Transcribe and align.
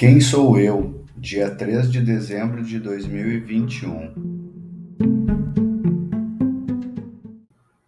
Quem 0.00 0.18
sou 0.18 0.58
eu? 0.58 1.04
Dia 1.14 1.54
três 1.54 1.92
de 1.92 2.00
dezembro 2.00 2.64
de 2.64 2.80
dois 2.80 3.06
mil 3.06 3.30
e 3.30 3.38
vinte 3.38 3.82
e 3.82 3.86
um. 3.86 4.14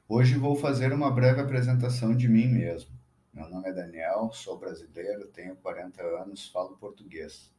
Hoje 0.06 0.36
vou 0.36 0.54
fazer 0.54 0.92
uma 0.92 1.10
breve 1.10 1.40
apresentação 1.40 2.14
de 2.14 2.28
mim 2.28 2.48
mesmo. 2.48 2.90
Meu 3.32 3.48
nome 3.48 3.70
é 3.70 3.72
Daniel, 3.72 4.30
sou 4.30 4.58
brasileiro, 4.58 5.26
tenho 5.28 5.56
40 5.56 6.02
anos, 6.02 6.50
falo 6.50 6.76
português. 6.76 7.50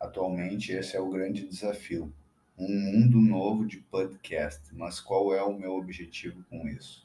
Atualmente 0.00 0.72
esse 0.72 0.96
é 0.96 1.00
o 1.00 1.08
grande 1.08 1.46
desafio, 1.46 2.12
um 2.58 2.68
mundo 2.68 3.20
novo 3.20 3.64
de 3.64 3.76
podcast, 3.76 4.74
mas 4.74 4.98
qual 4.98 5.32
é 5.32 5.40
o 5.40 5.56
meu 5.56 5.76
objetivo 5.76 6.42
com 6.50 6.66
isso? 6.66 7.03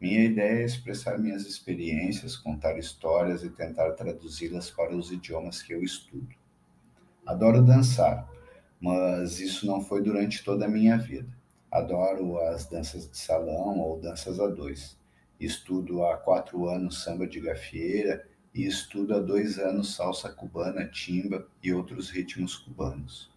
Minha 0.00 0.24
ideia 0.24 0.62
é 0.62 0.64
expressar 0.64 1.18
minhas 1.18 1.44
experiências, 1.44 2.34
contar 2.34 2.78
histórias 2.78 3.44
e 3.44 3.50
tentar 3.50 3.92
traduzi-las 3.92 4.70
para 4.70 4.96
os 4.96 5.12
idiomas 5.12 5.60
que 5.60 5.74
eu 5.74 5.82
estudo. 5.82 6.34
Adoro 7.26 7.62
dançar, 7.62 8.26
mas 8.80 9.40
isso 9.40 9.66
não 9.66 9.82
foi 9.82 10.02
durante 10.02 10.42
toda 10.42 10.64
a 10.64 10.68
minha 10.68 10.96
vida. 10.96 11.28
Adoro 11.70 12.38
as 12.38 12.64
danças 12.64 13.10
de 13.10 13.18
salão 13.18 13.78
ou 13.78 14.00
danças 14.00 14.40
a 14.40 14.46
dois. 14.46 14.98
Estudo 15.38 16.02
há 16.02 16.16
quatro 16.16 16.66
anos 16.66 17.04
samba 17.04 17.26
de 17.26 17.38
gafieira 17.38 18.26
e 18.54 18.66
estudo 18.66 19.14
há 19.14 19.20
dois 19.20 19.58
anos 19.58 19.94
salsa 19.94 20.30
cubana, 20.30 20.88
timba 20.88 21.46
e 21.62 21.74
outros 21.74 22.08
ritmos 22.08 22.56
cubanos. 22.56 23.29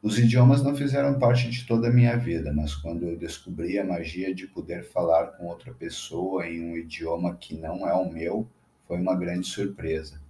Os 0.00 0.16
idiomas 0.16 0.62
não 0.62 0.76
fizeram 0.76 1.18
parte 1.18 1.50
de 1.50 1.66
toda 1.66 1.88
a 1.88 1.92
minha 1.92 2.16
vida, 2.16 2.52
mas 2.52 2.72
quando 2.72 3.04
eu 3.04 3.18
descobri 3.18 3.80
a 3.80 3.84
magia 3.84 4.32
de 4.32 4.46
poder 4.46 4.84
falar 4.84 5.26
com 5.32 5.46
outra 5.46 5.74
pessoa 5.74 6.46
em 6.46 6.60
um 6.60 6.76
idioma 6.76 7.34
que 7.34 7.56
não 7.56 7.84
é 7.84 7.92
o 7.92 8.08
meu, 8.08 8.46
foi 8.86 8.96
uma 8.96 9.16
grande 9.16 9.48
surpresa. 9.48 10.20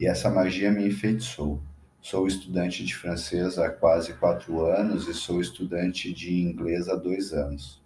E 0.00 0.06
essa 0.06 0.30
magia 0.30 0.72
me 0.72 0.86
enfeitiçou. 0.88 1.60
Sou 2.00 2.26
estudante 2.26 2.86
de 2.86 2.96
francês 2.96 3.58
há 3.58 3.68
quase 3.68 4.14
quatro 4.14 4.64
anos 4.64 5.06
e 5.06 5.12
sou 5.12 5.42
estudante 5.42 6.10
de 6.10 6.32
inglês 6.40 6.88
há 6.88 6.96
dois 6.96 7.34
anos. 7.34 7.82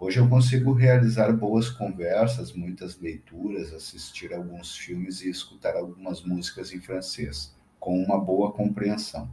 Hoje 0.00 0.18
eu 0.18 0.28
consigo 0.28 0.72
realizar 0.72 1.32
boas 1.32 1.70
conversas, 1.70 2.52
muitas 2.52 2.98
leituras, 2.98 3.72
assistir 3.72 4.34
alguns 4.34 4.76
filmes 4.76 5.22
e 5.22 5.30
escutar 5.30 5.76
algumas 5.76 6.20
músicas 6.20 6.72
em 6.72 6.80
francês, 6.80 7.54
com 7.78 7.96
uma 8.02 8.18
boa 8.18 8.50
compreensão. 8.50 9.30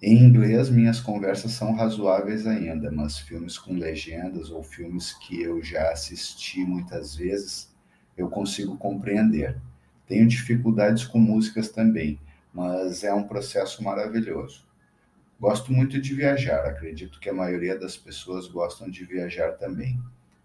Em 0.00 0.16
inglês, 0.22 0.70
minhas 0.70 1.00
conversas 1.00 1.50
são 1.52 1.74
razoáveis 1.74 2.46
ainda, 2.46 2.88
mas 2.88 3.18
filmes 3.18 3.58
com 3.58 3.74
legendas 3.74 4.48
ou 4.48 4.62
filmes 4.62 5.12
que 5.12 5.42
eu 5.42 5.60
já 5.60 5.90
assisti 5.90 6.64
muitas 6.64 7.16
vezes, 7.16 7.74
eu 8.16 8.28
consigo 8.28 8.78
compreender. 8.78 9.60
Tenho 10.06 10.28
dificuldades 10.28 11.04
com 11.04 11.18
músicas 11.18 11.70
também, 11.70 12.20
mas 12.54 13.02
é 13.02 13.12
um 13.12 13.24
processo 13.24 13.82
maravilhoso. 13.82 14.68
Gosto 15.40 15.72
muito 15.72 16.00
de 16.00 16.14
viajar, 16.14 16.64
acredito 16.64 17.18
que 17.18 17.28
a 17.28 17.34
maioria 17.34 17.76
das 17.76 17.96
pessoas 17.96 18.46
gostam 18.46 18.88
de 18.88 19.04
viajar 19.04 19.54
também. 19.54 20.00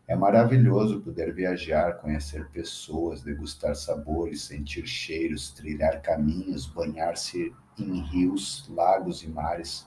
É 0.07 0.15
maravilhoso 0.15 0.99
poder 1.01 1.31
viajar, 1.31 1.99
conhecer 1.99 2.47
pessoas, 2.47 3.21
degustar 3.21 3.75
sabores, 3.75 4.45
sentir 4.45 4.87
cheiros, 4.87 5.51
trilhar 5.51 6.01
caminhos, 6.01 6.65
banhar-se 6.65 7.53
em 7.77 8.01
rios, 8.01 8.69
lagos 8.69 9.23
e 9.23 9.27
mares, 9.27 9.85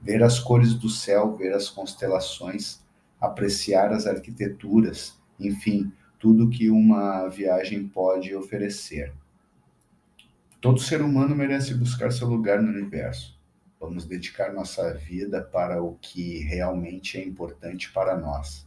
ver 0.00 0.22
as 0.22 0.38
cores 0.38 0.74
do 0.74 0.88
céu, 0.88 1.34
ver 1.34 1.52
as 1.52 1.68
constelações, 1.68 2.80
apreciar 3.20 3.92
as 3.92 4.06
arquiteturas, 4.06 5.18
enfim, 5.38 5.92
tudo 6.18 6.48
que 6.48 6.70
uma 6.70 7.28
viagem 7.28 7.86
pode 7.86 8.34
oferecer. 8.34 9.12
Todo 10.60 10.80
ser 10.80 11.02
humano 11.02 11.36
merece 11.36 11.74
buscar 11.74 12.10
seu 12.10 12.28
lugar 12.28 12.62
no 12.62 12.68
universo. 12.68 13.38
Vamos 13.78 14.06
dedicar 14.06 14.52
nossa 14.52 14.94
vida 14.94 15.42
para 15.42 15.82
o 15.82 15.94
que 16.00 16.38
realmente 16.40 17.18
é 17.18 17.24
importante 17.24 17.92
para 17.92 18.16
nós. 18.16 18.66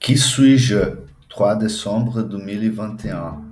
Qui 0.00 0.16
suis-je 0.16 1.09
3 1.40 1.56
décembre 1.56 2.22
2021. 2.22 3.42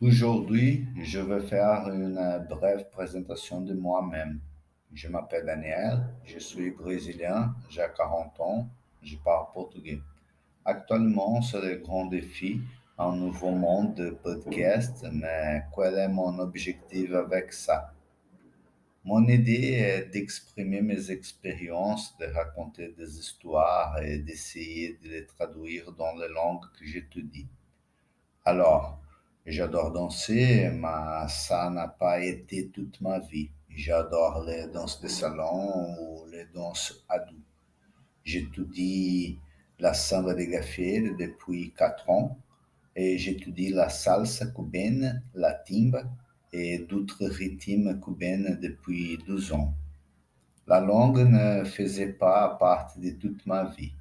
Aujourd'hui, 0.00 0.84
je 1.00 1.20
vais 1.20 1.38
faire 1.38 1.88
une 1.92 2.44
brève 2.50 2.88
présentation 2.90 3.60
de 3.60 3.72
moi-même. 3.72 4.40
Je 4.92 5.06
m'appelle 5.06 5.46
Daniel, 5.46 6.08
je 6.24 6.40
suis 6.40 6.72
brésilien, 6.72 7.54
j'ai 7.68 7.86
40 7.96 8.40
ans, 8.40 8.68
je 9.00 9.16
parle 9.24 9.46
portugais. 9.54 10.00
Actuellement, 10.64 11.40
c'est 11.40 11.60
le 11.60 11.76
grand 11.76 12.06
défi, 12.06 12.60
un 12.98 13.14
nouveau 13.14 13.52
monde 13.52 13.94
de 13.94 14.10
podcast, 14.10 15.06
mais 15.12 15.62
quel 15.72 15.94
est 15.94 16.08
mon 16.08 16.36
objectif 16.40 17.14
avec 17.14 17.52
ça? 17.52 17.92
Mon 19.12 19.26
idée 19.26 19.72
est 19.72 20.04
d'exprimer 20.12 20.82
mes 20.82 21.10
expériences, 21.10 22.16
de 22.18 22.26
raconter 22.26 22.94
des 22.96 23.18
histoires 23.18 24.00
et 24.00 24.18
d'essayer 24.18 25.00
de 25.02 25.08
les 25.08 25.26
traduire 25.26 25.90
dans 25.90 26.14
les 26.14 26.28
langues 26.28 26.66
que 26.78 26.86
j'étudie. 26.86 27.48
Alors, 28.44 29.00
j'adore 29.44 29.90
danser, 29.90 30.70
mais 30.72 31.26
ça 31.26 31.68
n'a 31.70 31.88
pas 31.88 32.20
été 32.20 32.68
toute 32.68 33.00
ma 33.00 33.18
vie. 33.18 33.50
J'adore 33.68 34.44
les 34.46 34.68
danses 34.68 35.00
de 35.00 35.08
salon 35.08 35.96
ou 36.00 36.26
les 36.30 36.46
danses 36.54 37.04
adultes. 37.08 37.42
J'étudie 38.22 39.40
la 39.80 39.92
samba 39.92 40.34
de 40.34 40.44
gafieira 40.44 41.12
depuis 41.18 41.72
quatre 41.76 42.08
ans 42.08 42.38
et 42.94 43.18
j'étudie 43.18 43.70
la 43.70 43.88
salsa 43.88 44.46
cubaine, 44.46 45.24
la 45.34 45.52
timba 45.52 46.04
et 46.52 46.78
d'autres 46.78 47.26
rythmes 47.26 48.00
cubains 48.00 48.56
depuis 48.60 49.18
12 49.26 49.52
ans. 49.52 49.74
La 50.66 50.80
langue 50.80 51.18
ne 51.18 51.64
faisait 51.64 52.12
pas 52.12 52.56
partie 52.60 53.00
de 53.00 53.10
toute 53.10 53.44
ma 53.46 53.64
vie, 53.64 53.92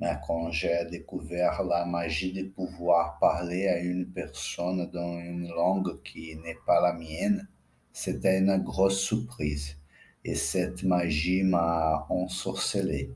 mais 0.00 0.16
quand 0.26 0.50
j'ai 0.50 0.84
découvert 0.90 1.62
la 1.62 1.84
magie 1.84 2.32
de 2.32 2.42
pouvoir 2.48 3.18
parler 3.18 3.68
à 3.68 3.80
une 3.80 4.06
personne 4.06 4.90
dans 4.92 5.18
une 5.18 5.48
langue 5.48 6.02
qui 6.02 6.36
n'est 6.36 6.58
pas 6.66 6.80
la 6.80 6.92
mienne, 6.92 7.48
c'était 7.92 8.38
une 8.38 8.56
grosse 8.58 9.00
surprise 9.00 9.76
et 10.24 10.34
cette 10.34 10.82
magie 10.82 11.42
m'a 11.42 12.06
ensorcelé. 12.10 13.10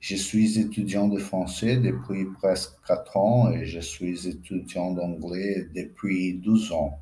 Je 0.00 0.16
suis 0.16 0.58
étudiant 0.58 1.08
de 1.08 1.18
français 1.18 1.78
depuis 1.78 2.26
presque 2.26 2.72
4 2.86 3.16
ans 3.16 3.50
et 3.50 3.64
je 3.66 3.80
suis 3.80 4.28
étudiant 4.28 4.92
d'anglais 4.92 5.66
depuis 5.74 6.34
12 6.34 6.72
ans. 6.72 7.00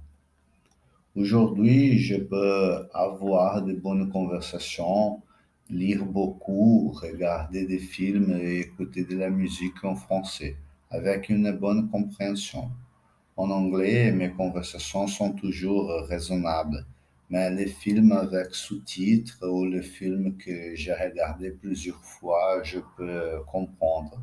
Aujourd'hui, 1.16 1.96
je 1.98 2.16
peux 2.16 2.88
avoir 2.92 3.62
de 3.62 3.72
bonnes 3.72 4.10
conversations, 4.10 5.22
lire 5.70 6.04
beaucoup, 6.04 6.90
regarder 6.90 7.66
des 7.66 7.78
films 7.78 8.36
et 8.42 8.58
écouter 8.62 9.04
de 9.04 9.16
la 9.16 9.30
musique 9.30 9.84
en 9.84 9.94
français 9.94 10.56
avec 10.90 11.28
une 11.28 11.52
bonne 11.52 11.88
compréhension. 11.88 12.68
En 13.36 13.48
anglais, 13.50 14.10
mes 14.10 14.32
conversations 14.32 15.06
sont 15.06 15.32
toujours 15.34 15.88
raisonnables, 16.08 16.84
mais 17.30 17.48
les 17.48 17.68
films 17.68 18.10
avec 18.10 18.52
sous-titres 18.52 19.46
ou 19.48 19.66
les 19.66 19.82
films 19.82 20.36
que 20.36 20.74
j'ai 20.74 20.94
regardés 20.94 21.52
plusieurs 21.52 22.04
fois, 22.04 22.60
je 22.64 22.80
peux 22.96 23.38
comprendre. 23.46 24.20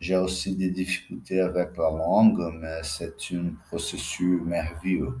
J'ai 0.00 0.16
aussi 0.16 0.56
des 0.56 0.70
difficultés 0.70 1.40
avec 1.40 1.76
la 1.76 1.90
langue, 1.90 2.52
mais 2.60 2.80
c'est 2.82 3.14
un 3.32 3.52
processus 3.68 4.40
merveilleux. 4.42 5.14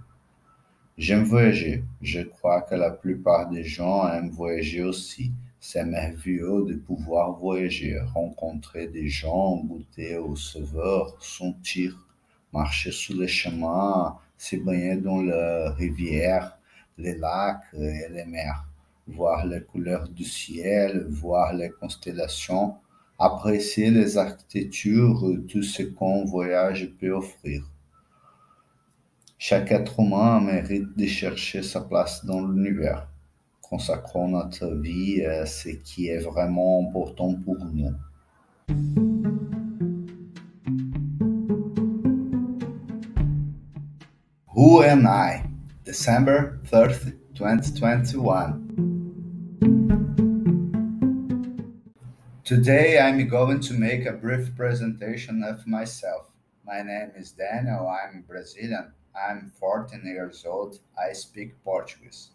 J'aime 0.98 1.24
voyager. 1.24 1.84
Je 2.00 2.22
crois 2.22 2.62
que 2.62 2.74
la 2.74 2.90
plupart 2.90 3.50
des 3.50 3.64
gens 3.64 4.08
aiment 4.08 4.30
voyager 4.30 4.82
aussi. 4.82 5.30
C'est 5.60 5.84
merveilleux 5.84 6.64
de 6.66 6.74
pouvoir 6.76 7.32
voyager, 7.32 7.98
rencontrer 8.14 8.86
des 8.88 9.06
gens, 9.06 9.58
goûter 9.58 10.16
aux 10.16 10.36
saveurs, 10.36 11.14
sentir, 11.22 12.02
marcher 12.50 12.92
sur 12.92 13.14
les 13.14 13.28
chemins, 13.28 14.16
se 14.38 14.56
baigner 14.56 14.96
dans 14.96 15.20
les 15.20 15.68
rivières, 15.76 16.56
les 16.96 17.14
lacs 17.18 17.74
et 17.74 18.08
les 18.10 18.24
mers, 18.24 18.64
voir 19.06 19.44
les 19.44 19.60
couleurs 19.60 20.08
du 20.08 20.24
ciel, 20.24 21.04
voir 21.10 21.52
les 21.52 21.68
constellations, 21.68 22.76
apprécier 23.18 23.90
les 23.90 24.16
architectures, 24.16 25.22
tout 25.46 25.62
ce 25.62 25.82
qu'un 25.82 26.24
voyage 26.24 26.90
peut 26.98 27.12
offrir. 27.12 27.68
Chaque 29.48 29.70
être 29.70 30.00
humain 30.00 30.40
mérite 30.40 30.98
de 30.98 31.06
chercher 31.06 31.62
sa 31.62 31.80
place 31.80 32.24
dans 32.24 32.44
l'univers. 32.44 33.06
Consacrons 33.62 34.26
notre 34.26 34.74
vie 34.74 35.24
à 35.24 35.46
ce 35.46 35.68
qui 35.68 36.08
est 36.08 36.18
vraiment 36.18 36.84
important 36.84 37.32
pour 37.44 37.54
nous. 37.64 37.94
Who 44.52 44.82
am 44.82 45.06
I? 45.06 45.44
December 45.84 46.58
30, 46.68 47.12
2021. 47.36 48.58
Today 52.42 52.98
I'm 52.98 53.28
going 53.28 53.60
to 53.60 53.74
make 53.74 54.06
a 54.06 54.12
brief 54.12 54.56
presentation 54.56 55.44
of 55.44 55.64
myself. 55.68 56.32
My 56.64 56.82
name 56.82 57.12
is 57.16 57.30
Daniel, 57.30 57.86
I'm 57.86 58.24
Brazilian, 58.26 58.92
I'm 59.16 59.50
14 59.58 60.02
years 60.04 60.44
old, 60.44 60.78
I 60.98 61.12
speak 61.12 61.54
Portuguese. 61.64 62.30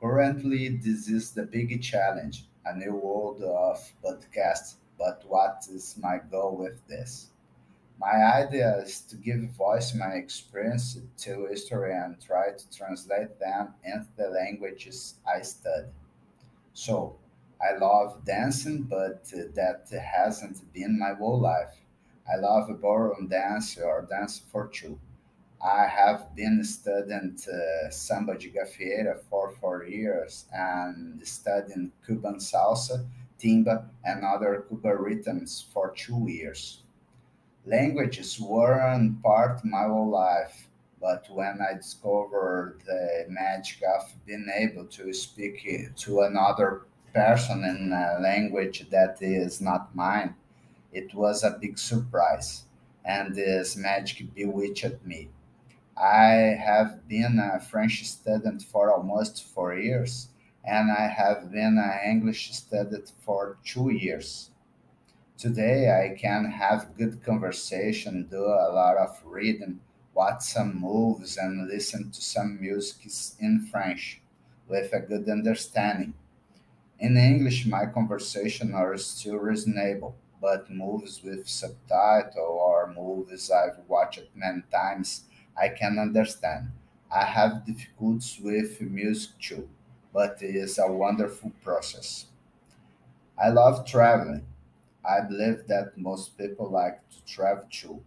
Currently, 0.00 0.68
this 0.68 1.08
is 1.08 1.32
the 1.32 1.42
big 1.42 1.82
challenge, 1.82 2.46
a 2.64 2.76
new 2.76 2.94
world 2.94 3.42
of 3.42 3.78
podcasts, 4.04 4.76
but 4.98 5.24
what 5.26 5.66
is 5.68 5.96
my 6.00 6.20
goal 6.30 6.56
with 6.56 6.86
this? 6.86 7.30
My 7.98 8.24
idea 8.24 8.78
is 8.78 9.00
to 9.02 9.16
give 9.16 9.40
voice 9.50 9.94
my 9.94 10.14
experience 10.14 10.98
to 11.18 11.46
history 11.46 11.94
and 11.94 12.20
try 12.20 12.52
to 12.52 12.70
translate 12.76 13.38
them 13.38 13.74
into 13.84 14.08
the 14.16 14.28
languages 14.28 15.14
I 15.26 15.42
study. 15.42 15.88
So, 16.72 17.16
I 17.60 17.78
love 17.78 18.24
dancing, 18.24 18.82
but 18.82 19.24
that 19.54 19.88
hasn't 19.90 20.72
been 20.72 20.98
my 20.98 21.14
whole 21.14 21.40
life. 21.40 21.76
I 22.32 22.38
love 22.40 22.80
ballroom 22.80 23.28
dance 23.28 23.78
or 23.78 24.06
dance 24.08 24.42
for 24.50 24.68
two. 24.68 24.98
I 25.64 25.86
have 25.86 26.34
been 26.34 26.64
studying 26.64 27.38
uh, 27.46 27.88
samba 27.88 28.36
de 28.36 28.50
gafieira 28.50 29.20
for 29.30 29.52
four 29.60 29.84
years 29.84 30.46
and 30.52 31.24
studying 31.24 31.92
Cuban 32.04 32.38
salsa, 32.40 33.06
timba, 33.38 33.84
and 34.04 34.24
other 34.24 34.64
Cuban 34.68 34.96
rhythms 34.98 35.64
for 35.72 35.92
two 35.96 36.26
years. 36.28 36.82
Languages 37.64 38.40
weren't 38.40 39.22
part 39.22 39.58
of 39.58 39.64
my 39.64 39.84
whole 39.84 40.10
life, 40.10 40.68
but 41.00 41.26
when 41.30 41.60
I 41.60 41.74
discovered 41.74 42.82
the 42.84 43.26
magic 43.28 43.82
of 43.82 44.12
being 44.26 44.48
able 44.52 44.86
to 44.86 45.12
speak 45.12 45.94
to 45.94 46.20
another 46.22 46.86
person 47.14 47.62
in 47.62 47.92
a 47.92 48.20
language 48.20 48.90
that 48.90 49.18
is 49.20 49.60
not 49.60 49.94
mine, 49.94 50.34
it 50.92 51.14
was 51.14 51.44
a 51.44 51.56
big 51.60 51.78
surprise, 51.78 52.64
and 53.04 53.32
this 53.32 53.76
magic 53.76 54.34
bewitched 54.34 55.04
me. 55.04 55.28
I 56.02 56.58
have 56.58 57.06
been 57.06 57.38
a 57.38 57.60
French 57.60 58.02
student 58.04 58.62
for 58.62 58.92
almost 58.92 59.44
four 59.44 59.76
years, 59.76 60.30
and 60.64 60.90
I 60.90 61.06
have 61.06 61.52
been 61.52 61.78
an 61.78 62.10
English 62.10 62.52
student 62.52 63.12
for 63.24 63.58
two 63.64 63.90
years. 63.90 64.50
Today, 65.38 65.92
I 65.92 66.18
can 66.20 66.50
have 66.50 66.96
good 66.98 67.22
conversation, 67.22 68.26
do 68.28 68.42
a 68.42 68.74
lot 68.74 68.96
of 68.96 69.22
reading, 69.24 69.78
watch 70.12 70.42
some 70.42 70.80
movies, 70.80 71.36
and 71.36 71.68
listen 71.68 72.10
to 72.10 72.20
some 72.20 72.60
music 72.60 73.06
in 73.38 73.60
French 73.70 74.20
with 74.66 74.92
a 74.92 74.98
good 74.98 75.28
understanding. 75.28 76.14
In 76.98 77.16
English, 77.16 77.64
my 77.64 77.86
conversation 77.86 78.74
are 78.74 78.96
still 78.96 79.36
reasonable, 79.36 80.16
but 80.40 80.68
movies 80.68 81.20
with 81.22 81.48
subtitle 81.48 82.58
or 82.60 82.92
movies 82.92 83.52
I've 83.52 83.78
watched 83.86 84.24
many 84.34 84.62
times, 84.72 85.26
I 85.56 85.68
can 85.70 85.98
understand. 85.98 86.72
I 87.10 87.24
have 87.24 87.64
difficulties 87.66 88.38
with 88.42 88.80
music 88.82 89.32
too, 89.40 89.68
but 90.12 90.42
it 90.42 90.56
is 90.56 90.78
a 90.78 90.92
wonderful 90.92 91.52
process. 91.62 92.26
I 93.38 93.48
love 93.50 93.84
traveling. 93.86 94.46
I 95.04 95.20
believe 95.20 95.66
that 95.68 95.98
most 95.98 96.38
people 96.38 96.68
like 96.70 97.08
to 97.10 97.24
travel 97.24 97.64
too. 97.70 98.02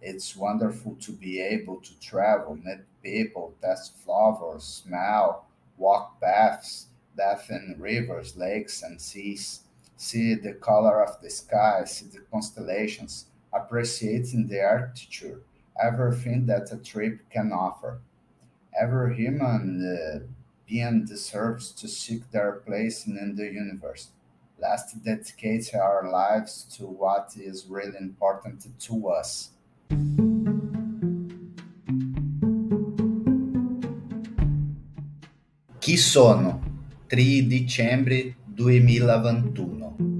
It's 0.00 0.36
wonderful 0.36 0.96
to 0.96 1.12
be 1.12 1.40
able 1.40 1.80
to 1.80 2.00
travel, 2.00 2.56
meet 2.56 2.80
people, 3.02 3.54
taste 3.62 3.96
flavors, 3.98 4.64
smell, 4.64 5.46
walk 5.78 6.20
paths, 6.20 6.88
bathe 7.16 7.50
in 7.50 7.76
rivers, 7.80 8.36
lakes, 8.36 8.82
and 8.82 9.00
seas, 9.00 9.62
see 9.96 10.34
the 10.34 10.54
color 10.54 11.02
of 11.02 11.20
the 11.22 11.30
sky, 11.30 11.84
see 11.84 12.06
the 12.06 12.20
constellations, 12.32 13.26
appreciating 13.52 14.48
the 14.48 14.60
architecture, 14.62 15.40
everything 15.82 16.46
that 16.46 16.72
a 16.72 16.76
trip 16.76 17.20
can 17.30 17.52
offer. 17.52 18.00
Every 18.78 19.16
human 19.16 19.82
uh, 19.84 20.18
being 20.66 21.04
deserves 21.04 21.72
to 21.72 21.88
seek 21.88 22.30
their 22.30 22.52
place 22.52 23.06
in 23.06 23.34
the 23.36 23.44
universe. 23.44 24.08
Let's 24.58 24.92
dedicate 24.94 25.74
our 25.74 26.10
lives 26.10 26.64
to 26.76 26.84
what 26.86 27.34
is 27.36 27.66
really 27.68 27.96
important 27.98 28.66
to 28.78 29.08
us. 29.08 29.50
Chi 35.78 35.96
sono? 35.96 36.60
3 37.08 37.42
dicembre 37.46 38.34
2021. 38.56 40.15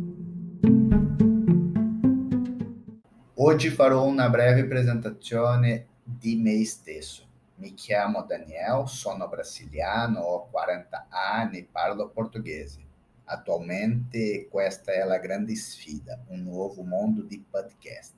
Oggi 3.38 3.68
farò 3.68 4.06
una 4.06 4.30
breve 4.30 4.64
presentazione 4.64 5.88
di 6.02 6.36
me 6.36 6.64
stesso. 6.64 7.28
Mi 7.56 7.74
chiamo 7.74 8.22
Daniel, 8.22 8.88
sono 8.88 9.28
brasiliano, 9.28 10.20
ho 10.20 10.48
40 10.50 11.08
anni, 11.10 11.68
parlo 11.70 12.08
portoghese. 12.08 12.80
Attualmente 13.24 14.48
questa 14.48 14.92
è 14.92 15.04
la 15.04 15.18
grande 15.18 15.54
sfida, 15.54 16.18
un 16.28 16.44
nuovo 16.44 16.82
mondo 16.82 17.20
di 17.20 17.44
podcast. 17.46 18.14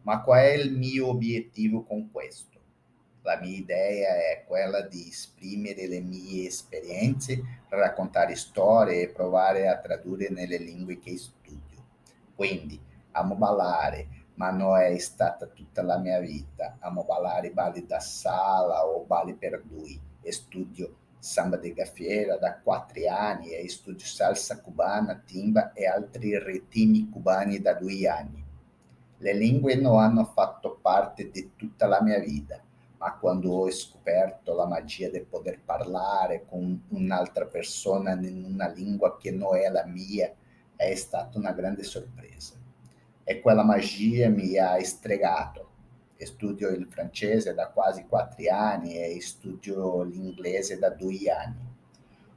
Ma 0.00 0.22
qual 0.22 0.40
è 0.40 0.54
il 0.54 0.72
mio 0.72 1.08
obiettivo 1.08 1.82
con 1.82 2.10
questo? 2.10 2.58
La 3.20 3.38
mia 3.38 3.58
idea 3.58 4.14
è 4.14 4.44
quella 4.46 4.80
di 4.80 5.08
esprimere 5.08 5.86
le 5.88 6.00
mie 6.00 6.46
esperienze, 6.46 7.38
raccontare 7.68 8.34
storie 8.34 9.02
e 9.02 9.08
provare 9.08 9.68
a 9.68 9.76
tradurre 9.76 10.30
nelle 10.30 10.56
lingue 10.56 10.98
che 11.00 11.18
studio. 11.18 11.84
Quindi 12.34 12.80
amo 13.10 13.34
ballare, 13.34 14.13
ma 14.34 14.50
non 14.50 14.78
è 14.78 14.98
stata 14.98 15.46
tutta 15.46 15.82
la 15.82 15.98
mia 15.98 16.18
vita. 16.20 16.76
Amo 16.80 17.04
ballare 17.04 17.50
balli 17.50 17.86
da 17.86 18.00
sala 18.00 18.86
o 18.86 19.04
balli 19.04 19.34
per 19.34 19.62
lui 19.68 20.00
studio 20.30 20.96
samba 21.18 21.56
de 21.56 21.72
gaffiera 21.72 22.36
da 22.36 22.58
quattro 22.58 23.00
anni 23.08 23.52
e 23.52 23.68
studio 23.68 24.06
salsa 24.06 24.60
cubana, 24.60 25.22
timba 25.24 25.72
e 25.72 25.86
altri 25.86 26.38
ritmi 26.38 27.08
cubani 27.08 27.60
da 27.60 27.74
due 27.74 28.08
anni. 28.08 28.44
Le 29.18 29.32
lingue 29.34 29.76
non 29.76 29.98
hanno 29.98 30.24
fatto 30.24 30.78
parte 30.80 31.30
di 31.30 31.52
tutta 31.56 31.86
la 31.86 32.02
mia 32.02 32.18
vita 32.18 32.60
ma 33.04 33.12
quando 33.18 33.50
ho 33.52 33.70
scoperto 33.70 34.54
la 34.54 34.66
magia 34.66 35.10
del 35.10 35.26
poter 35.26 35.60
parlare 35.62 36.46
con 36.48 36.84
un'altra 36.88 37.44
persona 37.44 38.12
in 38.12 38.44
una 38.44 38.68
lingua 38.68 39.18
che 39.18 39.30
non 39.30 39.56
è 39.56 39.68
la 39.68 39.84
mia, 39.84 40.32
è 40.74 40.94
stata 40.94 41.36
una 41.36 41.52
grande 41.52 41.82
sorpresa. 41.82 42.54
E 43.26 43.40
quella 43.40 43.64
magia 43.64 44.28
mi 44.28 44.58
ha 44.58 44.78
stregato. 44.84 45.70
Studio 46.16 46.68
il 46.68 46.86
francese 46.86 47.52
da 47.52 47.68
quasi 47.68 48.04
quattro 48.06 48.50
anni 48.50 48.96
e 48.96 49.20
studio 49.20 50.02
l'inglese 50.02 50.78
da 50.78 50.90
due 50.90 51.30
anni. 51.30 51.72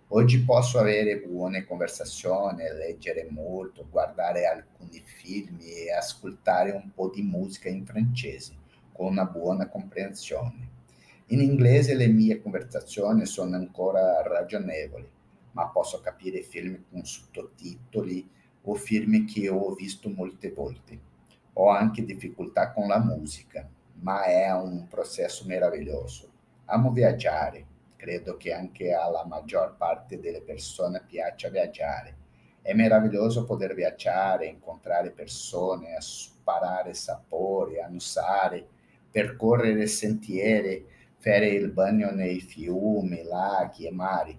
Oggi 0.10 0.44
posso 0.44 0.80
avere 0.80 1.20
buone 1.20 1.66
conversazioni, 1.66 2.64
leggere 2.64 3.28
molto, 3.30 3.86
guardare 3.90 4.46
alcuni 4.46 5.02
film 5.04 5.58
e 5.62 5.92
ascoltare 5.92 6.72
un 6.72 6.92
po' 6.94 7.10
di 7.14 7.22
musica 7.22 7.68
in 7.70 7.86
francese 7.86 8.54
con 8.94 9.08
una 9.08 9.26
buona 9.26 9.68
comprensione. 9.68 10.70
In 11.28 11.42
inglese 11.42 11.96
le 11.96 12.08
mie 12.08 12.42
conversazioni 12.42 13.26
sono 13.26 13.58
ancora 13.58 14.22
ragionevoli, 14.22 15.10
ma 15.52 15.68
posso 15.68 16.00
capire 16.00 16.42
film 16.42 16.86
con 16.90 17.04
sottotitoli 17.04 18.36
o 18.70 18.76
film 18.76 19.26
che 19.26 19.50
ho 19.50 19.74
visto 19.74 20.10
molte 20.10 20.52
volte. 20.52 21.00
Ho 21.54 21.70
anche 21.70 22.04
difficoltà 22.04 22.72
con 22.72 22.88
la 22.88 23.00
musica, 23.00 23.68
ma 24.02 24.24
è 24.24 24.52
un 24.52 24.88
processo 24.88 25.46
meraviglioso. 25.48 26.30
Amo 26.66 26.92
viaggiare, 26.92 27.66
credo 27.96 28.36
che 28.36 28.54
anche 28.54 28.92
alla 28.94 29.26
maggior 29.26 29.76
parte 29.78 30.20
delle 30.20 30.42
persone 30.42 31.02
piaccia 31.06 31.50
viaggiare. 31.50 32.16
È 32.62 32.74
meraviglioso 32.74 33.46
poter 33.46 33.74
viaggiare, 33.74 34.48
incontrare 34.48 35.12
persone, 35.12 35.96
asparare 35.96 36.94
sapori, 36.94 37.80
annusare, 37.80 38.68
percorrere 39.10 39.88
sentieri, 39.88 40.86
fare 41.16 41.48
il 41.48 41.72
bagno 41.72 42.12
nei 42.12 42.42
fiumi, 42.42 43.24
laghi 43.24 43.88
e 43.88 43.92
mari, 43.92 44.38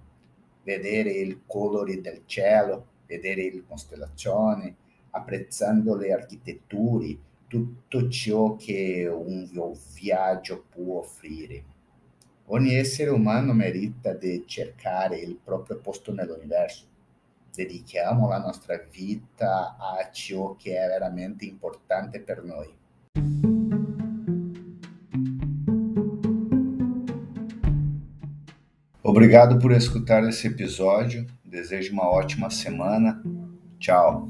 vedere 0.63 1.11
i 1.11 1.41
colori 1.47 2.03
del 2.03 2.25
cielo, 2.27 2.97
vedere 3.09 3.51
le 3.51 3.65
costellazioni, 3.67 4.75
apprezzando 5.11 5.97
le 5.97 6.13
architetture, 6.13 7.19
tutto 7.49 8.09
ciò 8.09 8.55
che 8.57 9.09
un 9.11 9.49
viaggio 9.95 10.67
può 10.69 10.99
offrire. 10.99 11.65
Ogni 12.51 12.75
essere 12.75 13.11
umano 13.11 13.53
merita 13.53 14.13
di 14.13 14.45
cercare 14.47 15.19
il 15.19 15.37
proprio 15.37 15.79
posto 15.81 16.13
nell'universo. 16.13 16.87
Dedichiamo 17.53 18.29
la 18.29 18.39
nostra 18.39 18.79
vita 18.91 19.77
a 19.79 20.11
ciò 20.11 20.55
che 20.57 20.79
è 20.79 20.87
veramente 20.87 21.47
importante 21.47 22.21
per 22.21 22.45
noi. 22.45 22.73
Obrigado 29.19 29.59
por 29.59 29.73
escutar 29.73 30.23
esse 30.29 30.47
episódio. 30.47 31.27
Desejo 31.45 31.93
uma 31.93 32.09
ótima 32.09 32.51
semana. 32.51 33.21
Tchau. 33.81 34.29